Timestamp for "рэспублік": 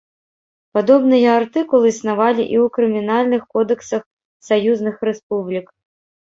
5.11-5.65